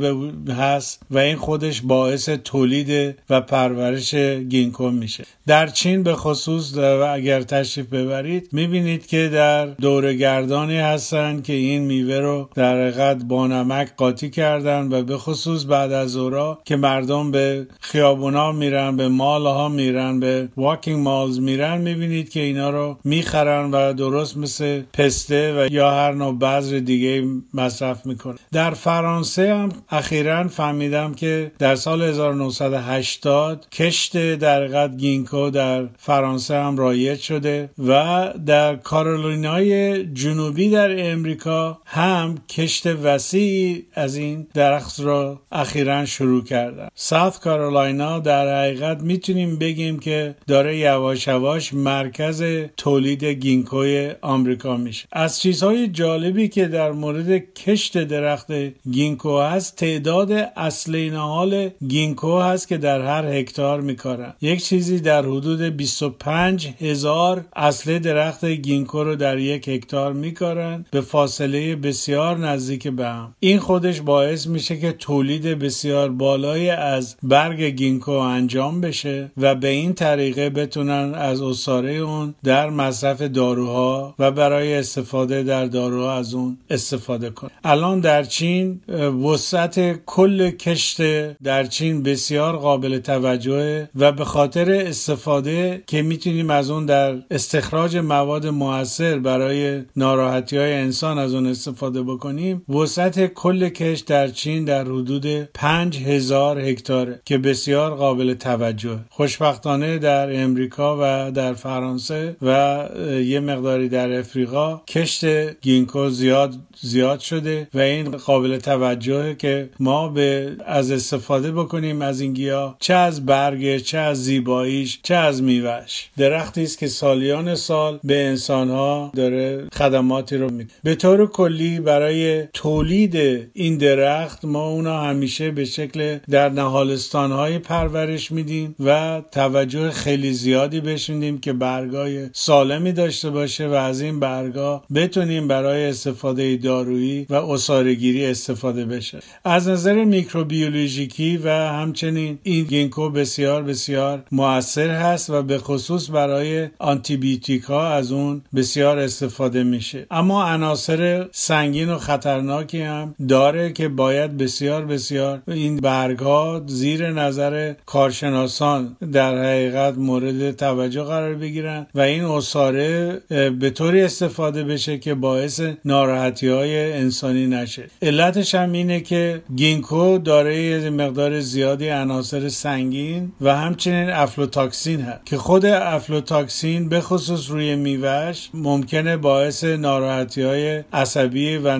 هست 0.58 1.02
و 1.10 1.18
این 1.18 1.36
خودش 1.36 1.80
باعث 1.82 2.28
تولید 2.28 3.16
و 3.30 3.40
پرورش 3.40 4.14
گینکو 4.48 4.90
میشه. 4.90 5.24
در 5.46 5.66
چین 5.66 6.02
به 6.02 6.14
خصوص 6.14 6.76
و 6.76 6.80
اگر 7.14 7.42
تشریف 7.42 7.86
ببرید 7.86 8.48
می‌بینید 8.52 9.06
که 9.06 9.28
در 9.28 9.66
دورگردانی 9.66 10.76
هستن 10.76 11.42
که 11.42 11.52
این 11.52 11.82
میوه 11.82 12.18
رو 12.18 12.48
در 12.54 12.82
حقیقت 12.82 13.24
با 13.24 13.46
نمک 13.46 13.96
قاطی 13.96 14.30
کردن 14.30 14.92
و 14.92 15.02
به 15.02 15.18
خصوص 15.18 15.64
بعد 15.64 15.92
از 15.92 16.16
اورا 16.16 16.58
که 16.64 16.76
مردم 16.76 17.30
به 17.30 17.66
خیابونا 17.80 18.52
میرن 18.52 18.96
به 18.96 19.08
مال 19.08 19.46
ها 19.46 19.68
میرن 19.68 20.20
به 20.20 20.48
واکینگ 20.56 20.98
مالز 20.98 21.40
میرن 21.40 21.80
می‌بینید 21.80 22.30
که 22.30 22.40
اینا 22.40 22.69
رو 22.70 22.96
می‌خرن 23.04 23.70
و 23.70 23.92
درست 23.92 24.36
مثل 24.36 24.82
پسته 24.92 25.54
و 25.54 25.68
یا 25.72 25.90
هر 25.90 26.12
نوع 26.12 26.38
بذر 26.38 26.78
دیگه 26.78 27.24
مصرف 27.54 28.06
می‌کنه 28.06 28.38
در 28.52 28.70
فرانسه 28.70 29.54
هم 29.54 29.68
اخیرا 29.90 30.48
فهمیدم 30.48 31.14
که 31.14 31.52
در 31.58 31.74
سال 31.74 32.02
1980 32.02 33.66
کشت 33.72 34.34
در 34.34 34.62
حقیقت 34.62 34.96
گینکو 34.96 35.50
در 35.50 35.86
فرانسه 35.98 36.56
هم 36.56 36.76
رایج 36.76 37.20
شده 37.20 37.70
و 37.78 38.28
در 38.46 38.76
کارولینای 38.76 40.04
جنوبی 40.06 40.70
در 40.70 41.10
امریکا 41.12 41.78
هم 41.84 42.38
کشت 42.48 42.86
وسیعی 42.86 43.86
از 43.94 44.16
این 44.16 44.46
درخت 44.54 45.00
را 45.00 45.40
اخیرا 45.52 46.04
شروع 46.04 46.44
کردن. 46.44 46.88
ساوت 46.94 47.40
کارولاینا 47.40 48.18
در 48.18 48.62
حقیقت 48.64 49.00
می‌تونیم 49.00 49.58
بگیم 49.58 49.98
که 49.98 50.34
داره 50.46 50.78
یواش 50.78 51.26
یواش 51.26 51.74
مرکز 51.74 52.42
تولید 52.76 53.24
گینکوی 53.24 54.10
آمریکا 54.22 54.76
میشه. 54.76 55.08
از 55.12 55.40
چیزهای 55.40 55.88
جالبی 55.88 56.48
که 56.48 56.66
در 56.66 56.92
مورد 56.92 57.54
کشت 57.54 57.98
درخت 57.98 58.52
گینکو 58.90 59.38
هست 59.38 59.76
تعداد 59.76 60.32
اصلی 60.56 61.10
نهال 61.10 61.70
گینکو 61.88 62.38
هست 62.38 62.68
که 62.68 62.76
در 62.78 63.00
هر 63.00 63.26
هکتار 63.26 63.80
میکارن. 63.80 64.34
یک 64.40 64.64
چیزی 64.64 65.00
در 65.00 65.22
حدود 65.22 65.62
25 65.62 66.68
هزار 66.80 67.44
اصله 67.56 67.98
درخت 67.98 68.44
گینکو 68.44 69.04
رو 69.04 69.16
در 69.16 69.38
یک 69.38 69.68
هکتار 69.68 70.12
میکارن 70.12 70.84
به 70.90 71.00
فاصله 71.00 71.76
بسیار 71.76 72.38
نزدیک 72.38 72.88
به 72.88 73.06
هم. 73.06 73.34
این 73.40 73.58
خودش 73.58 74.00
باعث 74.00 74.46
میشه 74.46 74.78
که 74.78 74.92
تولید 74.92 75.42
بسیار 75.42 76.08
بالایی 76.08 76.70
از 76.70 77.16
برگ 77.22 77.62
گینکو 77.62 78.10
انجام 78.10 78.80
بشه 78.80 79.30
و 79.36 79.54
به 79.54 79.68
این 79.68 79.94
طریقه 79.94 80.50
بتونن 80.50 81.14
از 81.14 81.42
عصاره 81.42 81.92
اون 81.92 82.34
در 82.44 82.70
مصرف 82.70 83.22
داروها 83.22 84.14
و 84.18 84.30
برای 84.30 84.74
استفاده 84.74 85.42
در 85.42 85.66
داروها 85.66 86.16
از 86.16 86.34
اون 86.34 86.58
استفاده 86.70 87.30
کن 87.30 87.50
الان 87.64 88.00
در 88.00 88.24
چین 88.24 88.80
وسعت 89.24 90.04
کل 90.04 90.50
کشت 90.50 91.02
در 91.42 91.64
چین 91.64 92.02
بسیار 92.02 92.56
قابل 92.56 92.98
توجهه 92.98 93.88
و 93.96 94.12
به 94.12 94.24
خاطر 94.24 94.70
استفاده 94.70 95.82
که 95.86 96.02
می‌تونیم 96.02 96.50
از 96.50 96.70
اون 96.70 96.86
در 96.86 97.16
استخراج 97.30 97.96
مواد 97.96 98.46
موثر 98.46 99.18
برای 99.18 99.82
ناراحتی 99.96 100.56
های 100.56 100.72
انسان 100.72 101.18
از 101.18 101.34
اون 101.34 101.46
استفاده 101.46 102.02
بکنیم 102.02 102.62
وسعت 102.68 103.26
کل 103.26 103.68
کشت 103.68 104.06
در 104.06 104.28
چین 104.28 104.64
در 104.64 104.84
حدود 104.84 105.26
5000 105.54 106.58
هکتاره 106.58 107.20
که 107.24 107.38
بسیار 107.38 107.94
قابل 107.94 108.34
توجه 108.34 108.98
خوشبختانه 109.10 109.98
در 109.98 110.42
امریکا 110.42 110.98
و 111.00 111.30
در 111.30 111.52
فرانسه 111.52 112.29
و 112.42 112.86
یه 113.24 113.40
مقداری 113.40 113.88
در 113.88 114.18
افریقا 114.18 114.82
کشت 114.88 115.24
گینکو 115.60 116.10
زیاد 116.10 116.54
زیاد 116.80 117.20
شده 117.20 117.68
و 117.74 117.78
این 117.78 118.10
قابل 118.10 118.58
توجهه 118.58 119.34
که 119.34 119.68
ما 119.80 120.08
به 120.08 120.56
از 120.66 120.90
استفاده 120.90 121.52
بکنیم 121.52 122.02
از 122.02 122.20
این 122.20 122.32
گیاه 122.32 122.76
چه 122.80 122.94
از 122.94 123.26
برگ 123.26 123.76
چه 123.76 123.98
از 123.98 124.24
زیباییش 124.24 125.00
چه 125.02 125.14
از 125.14 125.42
میوهش 125.42 126.10
درختی 126.16 126.62
است 126.62 126.78
که 126.78 126.88
سالیان 126.88 127.54
سال 127.54 127.98
به 128.04 128.26
انسانها 128.26 129.12
داره 129.16 129.68
خدماتی 129.72 130.36
رو 130.36 130.50
میده. 130.50 130.70
به 130.82 130.94
طور 130.94 131.26
کلی 131.26 131.80
برای 131.80 132.46
تولید 132.52 133.16
این 133.52 133.76
درخت 133.78 134.44
ما 134.44 134.68
اونا 134.68 135.00
همیشه 135.00 135.50
به 135.50 135.64
شکل 135.64 136.18
در 136.30 136.48
نهالستان 136.48 137.32
های 137.32 137.58
پرورش 137.58 138.30
میدیم 138.30 138.74
و 138.80 139.22
توجه 139.32 139.90
خیلی 139.90 140.32
زیادی 140.32 140.80
بهش 140.80 141.10
میدیم 141.10 141.38
که 141.38 141.52
برگای 141.52 142.19
سالمی 142.32 142.92
داشته 142.92 143.30
باشه 143.30 143.68
و 143.68 143.72
از 143.72 144.00
این 144.00 144.20
برگا 144.20 144.82
بتونیم 144.94 145.48
برای 145.48 145.84
استفاده 145.84 146.56
دارویی 146.56 147.26
و 147.30 147.34
اصارگیری 147.34 148.26
استفاده 148.26 148.84
بشه. 148.84 149.18
از 149.44 149.68
نظر 149.68 150.04
میکروبیولوژیکی 150.04 151.36
و 151.36 151.48
همچنین 151.50 152.38
این 152.42 152.64
گینکو 152.64 153.10
بسیار 153.10 153.62
بسیار 153.62 154.22
موثر 154.32 154.90
هست 154.90 155.30
و 155.30 155.42
به 155.42 155.58
خصوص 155.58 156.10
برای 156.10 156.68
آنتیبیوتیکا 156.78 157.88
از 157.88 158.12
اون 158.12 158.42
بسیار 158.54 158.98
استفاده 158.98 159.64
میشه. 159.64 160.06
اما 160.10 160.44
عناصر 160.44 161.28
سنگین 161.32 161.88
و 161.88 161.98
خطرناکی 161.98 162.80
هم 162.80 163.14
داره 163.28 163.72
که 163.72 163.88
باید 163.88 164.36
بسیار 164.36 164.84
بسیار 164.84 165.42
این 165.48 165.76
برگ 165.76 166.20
زیر 166.66 167.10
نظر 167.10 167.74
کارشناسان 167.86 168.96
در 169.12 169.44
حقیقت 169.44 169.98
مورد 169.98 170.56
توجه 170.56 171.02
قرار 171.02 171.34
بگیرن 171.34 171.86
و 171.94 172.00
این 172.10 172.24
عصاره 172.24 173.20
به 173.60 173.70
طوری 173.70 174.02
استفاده 174.02 174.64
بشه 174.64 174.98
که 174.98 175.14
باعث 175.14 175.60
ناراحتی 175.84 176.48
های 176.48 176.92
انسانی 176.92 177.46
نشه. 177.46 177.90
علتش 178.02 178.54
هم 178.54 178.72
اینه 178.72 179.00
که 179.00 179.42
گینکو 179.56 180.18
داره 180.18 180.90
مقدار 180.90 181.40
زیادی 181.40 181.88
عناصر 181.88 182.48
سنگین 182.48 183.32
و 183.40 183.56
همچنین 183.56 184.10
aflatoxin 184.10 185.00
هست 185.00 185.26
که 185.26 185.36
خود 185.36 185.66
aflatoxin 185.66 186.88
به 186.88 187.00
خصوص 187.00 187.50
روی 187.50 187.76
میوهش 187.76 188.50
ممکنه 188.54 189.16
باعث 189.16 189.64
ناراحتی 189.64 190.42
های 190.42 190.84
عصبی 190.92 191.56
و 191.56 191.78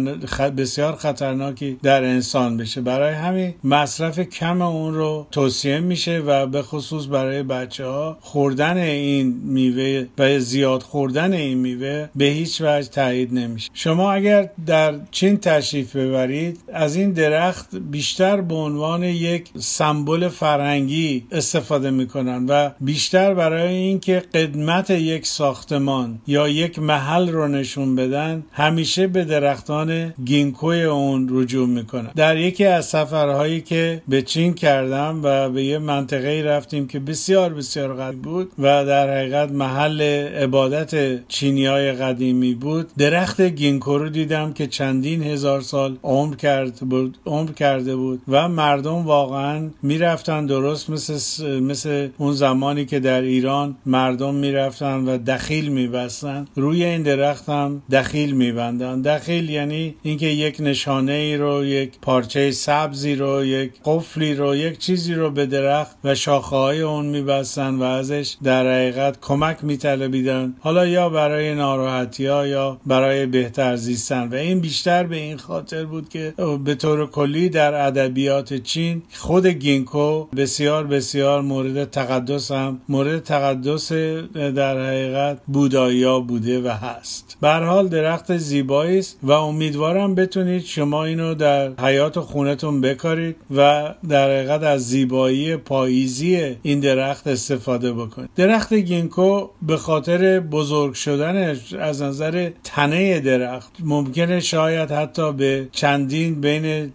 بسیار 0.50 0.96
خطرناکی 0.96 1.78
در 1.82 2.04
انسان 2.04 2.56
بشه. 2.56 2.80
برای 2.80 3.14
همین 3.14 3.54
مصرف 3.64 4.20
کم 4.20 4.62
اون 4.62 4.94
رو 4.94 5.26
توصیه 5.30 5.80
میشه 5.80 6.18
و 6.18 6.46
به 6.46 6.62
خصوص 6.62 7.06
برای 7.06 7.42
بچه 7.42 7.86
ها 7.86 8.18
خوردن 8.20 8.76
این 8.76 9.40
میوه 9.44 10.06
و 10.20 10.38
زیاد 10.38 10.82
خوردن 10.82 11.32
این 11.32 11.58
میوه 11.58 12.08
به 12.16 12.24
هیچ 12.24 12.60
وجه 12.60 12.88
تایید 12.88 13.34
نمیشه. 13.34 13.70
شما 13.74 14.12
اگر 14.12 14.50
در 14.66 14.94
چین 15.10 15.36
تشریف 15.36 15.96
ببرید 15.96 16.60
از 16.72 16.96
این 16.96 17.12
درخت 17.12 17.76
بیشتر 17.76 18.40
به 18.40 18.54
عنوان 18.54 19.02
یک 19.04 19.50
سمبل 19.58 20.28
فرهنگی 20.28 21.26
استفاده 21.32 21.90
می‌کنن 21.90 22.46
و 22.48 22.70
بیشتر 22.80 23.34
برای 23.34 23.74
اینکه 23.74 24.22
قدمت 24.34 24.90
یک 24.90 25.26
ساختمان 25.26 26.18
یا 26.26 26.48
یک 26.48 26.78
محل 26.78 27.28
رو 27.28 27.48
نشون 27.48 27.96
بدن 27.96 28.42
همیشه 28.52 29.06
به 29.06 29.24
درختان 29.24 30.14
گینکوی 30.24 30.82
اون 30.82 31.28
رجوع 31.30 31.68
می‌کنن. 31.68 32.10
در 32.16 32.36
یکی 32.36 32.64
از 32.64 32.86
سفرهایی 32.86 33.60
که 33.60 34.02
به 34.08 34.22
چین 34.22 34.54
کردم 34.54 35.20
و 35.22 35.48
به 35.48 35.64
یه 35.64 35.78
منطقه 35.78 36.42
رفتیم 36.42 36.86
که 36.86 36.98
بسیار 36.98 37.54
بسیار 37.54 37.94
قدیم 37.94 38.20
بود 38.22 38.52
و 38.58 38.62
در 38.62 39.16
حقیقت 39.16 39.50
محل 39.50 40.00
عبادت 40.34 41.20
چینی 41.28 41.66
های 41.66 41.92
قدیمی 41.92 42.54
بود. 42.54 42.90
درخت 42.98 43.40
گینکو 43.40 43.98
رو 43.98 44.08
دیدم 44.08 44.52
که 44.52 44.66
چندین 44.66 45.22
هزار 45.22 45.60
سال 45.60 45.96
عمر 46.02 46.36
کرده 46.36 46.84
بود 46.84 47.18
عمر 47.26 47.50
کرده 47.50 47.96
بود 47.96 48.22
و 48.28 48.48
مردم 48.48 49.06
واقعا 49.06 49.70
می‌رفتن 49.82 50.46
درست 50.46 50.90
مثل 50.90 51.60
مثل 51.60 52.08
اون 52.18 52.32
زمانی 52.32 52.84
که 52.84 53.00
در 53.00 53.20
ایران 53.20 53.76
مردم 53.86 54.34
می‌رفتن 54.34 55.08
و 55.08 55.18
دخیل 55.18 55.68
میبستن. 55.68 56.46
روی 56.56 56.84
این 56.84 57.02
درخت 57.02 57.48
هم 57.48 57.82
دخیل 57.90 58.32
میبندن. 58.32 59.02
دخیل 59.02 59.50
یعنی 59.50 59.94
اینکه 60.02 60.26
یک 60.26 60.56
نشانه 60.60 61.12
ای 61.12 61.36
رو 61.36 61.64
یک 61.64 61.92
پارچه 62.02 62.50
سبزی 62.50 63.14
رو 63.14 63.44
یک 63.44 63.72
قفلی 63.84 64.34
رو 64.34 64.56
یک 64.56 64.78
چیزی 64.78 65.14
رو 65.14 65.30
به 65.30 65.46
درخت 65.46 65.96
و 66.04 66.14
شاخه 66.14 66.56
های 66.56 66.80
اون 66.80 67.06
میبستن 67.06 67.74
و 67.74 67.82
ازش 67.82 68.36
در 68.42 68.74
حقیقت 68.74 69.20
کمک 69.20 69.58
میطلبیدن 70.00 70.54
حالا 70.60 70.86
یا 70.86 71.08
برای 71.08 71.54
ناراحتی 71.54 72.26
ها 72.26 72.46
یا 72.46 72.80
برای 72.86 73.26
بهتر 73.26 73.76
زیستن. 73.76 74.28
و 74.28 74.34
این 74.34 74.60
بیشتر 74.60 75.02
به 75.02 75.16
این 75.16 75.36
خاطر 75.36 75.84
بود 75.84 76.08
که 76.08 76.34
به 76.64 76.74
طور 76.74 77.06
کلی 77.06 77.48
در 77.48 77.86
ادبیات 77.86 78.54
چین 78.54 79.02
خود 79.12 79.46
گینکو 79.46 80.24
بسیار 80.24 80.86
بسیار 80.86 81.42
مورد 81.42 81.90
تقدس 81.90 82.50
هم 82.50 82.80
مورد 82.88 83.22
تقدس 83.22 83.92
در 83.92 84.86
حقیقت 84.86 85.38
بودایا 85.46 86.20
بوده 86.20 86.62
و 86.62 86.68
هست. 86.68 87.36
به 87.40 87.44
هر 87.44 87.48
حال 87.48 87.88
درخت 87.88 88.36
زیبایی 88.36 88.98
است 88.98 89.18
و 89.22 89.32
امیدوارم 89.32 90.14
بتونید 90.14 90.64
شما 90.64 91.04
اینو 91.04 91.34
در 91.34 91.72
حیاط 91.80 92.20
خونتون 92.20 92.80
بکارید 92.80 93.36
و 93.56 93.94
در 94.08 94.30
حقیقت 94.30 94.62
از 94.62 94.88
زیبایی 94.88 95.56
پاییزی 95.56 96.56
این 96.62 96.80
درخت 96.80 97.26
استفاده 97.26 97.92
بکنید. 97.92 98.30
درخت 98.36 98.74
گینکو 98.74 99.48
به 99.62 99.76
خاطر 99.80 100.40
بزرگ 100.40 100.94
شدنش 100.94 101.74
از 101.74 102.02
نظر 102.02 102.50
تنه 102.64 103.20
درخت. 103.20 103.72
ممکنه 103.80 104.40
شاید 104.40 104.90
حتی 104.90 105.32
به 105.32 105.68
چندین 105.72 106.40
بین 106.40 106.92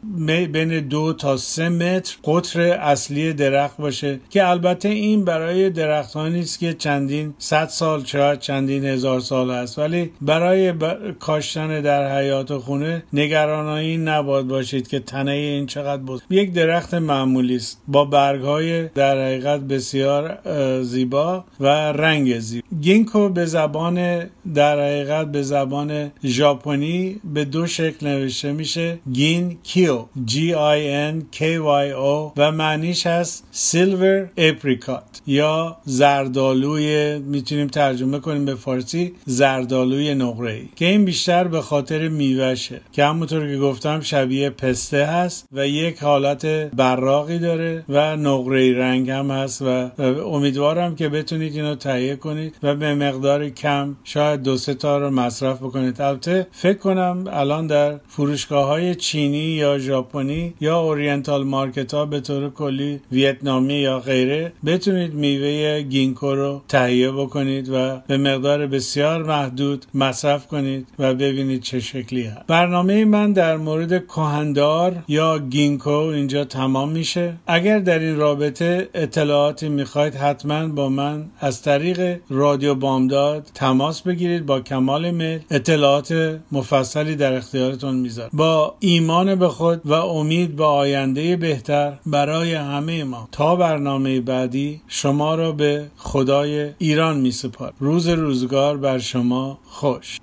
بین 0.51 0.79
دو 0.79 1.13
تا 1.13 1.37
سه 1.37 1.69
متر 1.69 2.17
قطر 2.25 2.61
اصلی 2.61 3.33
درخت 3.33 3.77
باشه 3.77 4.19
که 4.29 4.49
البته 4.49 4.89
این 4.89 5.25
برای 5.25 5.69
درختیست 5.69 6.59
که 6.59 6.73
چندین 6.73 7.33
صد 7.37 7.67
سال 7.67 8.03
شاید 8.03 8.39
چندین 8.39 8.85
هزار 8.85 9.19
سال 9.19 9.51
است. 9.51 9.79
ولی 9.79 10.11
برای 10.21 10.73
کاشتن 11.19 11.81
در 11.81 12.17
حیاط 12.17 12.57
خونه 12.57 13.03
نگران 13.13 13.67
این 13.67 14.07
نباید 14.07 14.47
باشید 14.47 14.87
که 14.87 14.99
تنه 14.99 15.31
این 15.31 15.65
چقدر 15.65 16.01
بزرگ 16.01 16.23
یک 16.29 16.53
درخت 16.53 16.93
معمولی 16.93 17.55
است. 17.55 17.81
با 17.87 18.05
برگ 18.05 18.41
های 18.41 18.87
در 18.87 19.25
حقیقت 19.25 19.59
بسیار 19.59 20.37
زیبا 20.83 21.45
و 21.59 21.67
رنگ 21.91 22.39
زیبا 22.39 22.67
گینکو 22.81 23.29
به 23.29 23.45
زبان 23.45 24.23
در 24.55 24.79
حقیقت 24.79 25.31
به 25.31 25.41
زبان 25.41 26.11
ژاپنی 26.25 27.19
به 27.33 27.45
دو 27.45 27.67
شکل 27.67 28.07
نوشته 28.07 28.51
میشه. 28.51 28.97
گین 29.13 29.57
کیو 29.63 30.05
G 30.27 30.33
I 30.77 31.11
N 31.11 31.37
K 31.37 31.39
Y 31.39 31.87
O 31.93 32.33
و 32.37 32.51
معنیش 32.51 33.07
هست 33.07 33.43
silver 33.51 34.29
apricot 34.37 35.21
یا 35.27 35.77
زردالوی 35.85 37.19
می‌تونیم 37.19 37.67
ترجمه 37.67 38.19
کنیم 38.19 38.45
به 38.45 38.55
فارسی 38.55 39.13
زردالوی 39.25 40.15
نقره 40.15 40.53
ای 40.53 40.69
که 40.75 40.85
این 40.85 41.05
بیشتر 41.05 41.47
به 41.47 41.61
خاطر 41.61 42.07
میوهشه 42.07 42.81
که 42.91 43.05
همونطور 43.05 43.47
که 43.47 43.57
گفتم 43.57 44.01
شبیه 44.01 44.49
پسته 44.49 45.05
هست 45.05 45.47
و 45.51 45.67
یک 45.67 46.03
حالت 46.03 46.45
براقی 46.75 47.39
داره 47.39 47.83
و 47.89 48.15
نقره 48.15 48.77
رنگ 48.77 49.09
هم 49.09 49.31
هست 49.31 49.61
و 49.61 49.89
امیدوارم 50.25 50.95
که 50.95 51.09
بتونید 51.09 51.55
اینو 51.55 51.75
تهیه 51.75 52.15
کنید. 52.15 52.55
و 52.65 52.75
به 52.75 52.95
مقدار 52.95 53.49
کم 53.49 53.95
شاید 54.03 54.43
دو 54.43 54.57
سه 54.57 54.73
تا 54.73 54.97
رو 54.97 55.09
مصرف 55.09 55.57
بکنید. 55.57 56.01
البته 56.01 56.47
فکر 56.51 56.77
کنم 56.77 57.23
الان 57.31 57.67
در 57.67 57.99
فروشگاه 58.07 58.67
های 58.67 58.95
چینی 58.95 59.37
یا 59.37 59.77
ژاپنی 59.79 60.53
یا 60.61 60.79
oriental 60.79 61.43
market 61.43 61.93
ها 61.93 62.05
به 62.05 62.19
طور 62.19 62.49
کلی 62.49 63.01
ویتنامی 63.11 63.73
یا 63.73 63.99
غیره 63.99 64.53
بتونید 64.65 65.13
میوه 65.13 65.81
گینکو 65.81 66.35
رو 66.35 66.61
تهیه 66.67 67.11
بکنید 67.11 67.69
و 67.73 68.01
به 68.07 68.17
مقدار 68.17 68.67
بسیار 68.67 69.23
محدود 69.23 69.85
مصرف 69.93 70.47
کنید 70.47 70.87
و 70.99 71.13
ببینید 71.13 71.61
چه 71.61 71.79
شکلی 71.79 72.23
هست. 72.23 72.47
برنامه 72.47 73.05
من 73.05 73.33
در 73.33 73.57
مورد 73.57 74.07
کهندار 74.07 74.95
یا 75.07 75.39
گینکو 75.39 75.89
اینجا 75.89 76.43
تمام 76.45 76.91
میشه. 76.91 77.33
اگر 77.47 77.79
در 77.79 77.99
این 77.99 78.17
رابطه 78.17 78.89
اطلاعاتی 78.93 79.69
می‌خواید 79.69 80.15
حتما 80.15 80.67
با 80.67 80.89
من 80.89 81.25
از 81.39 81.61
طریق 81.61 82.19
رادیو 82.55 82.75
بامداد 82.75 83.47
تماس 83.53 84.01
بگیرید 84.01 84.45
با 84.45 84.59
کمال 84.59 85.11
میل 85.11 85.39
اطلاعات 85.51 86.39
مفصلی 86.51 87.15
در 87.15 87.33
اختیارتون 87.33 87.95
می‌ذارم. 87.95 88.29
با 88.33 88.75
ایمان 88.79 89.35
به 89.35 89.47
خود 89.47 89.81
و 89.85 89.93
امید 89.93 90.55
به 90.55 90.63
آینده 90.65 91.35
بهتر 91.35 91.93
برای 92.05 92.53
همه 92.53 93.03
ما. 93.03 93.27
تا 93.31 93.55
برنامه 93.55 94.21
بعدی 94.21 94.81
شما 94.87 95.35
را 95.35 95.51
به 95.51 95.85
خدای 95.97 96.69
ایران 96.77 97.17
می 97.17 97.31
سپار 97.31 97.73
روز 97.79 98.07
روزگار 98.07 98.77
بر 98.77 98.99
شما 98.99 99.59
خوش. 99.65 100.07